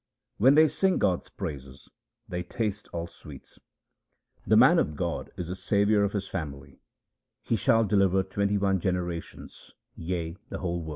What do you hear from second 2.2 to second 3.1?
they taste all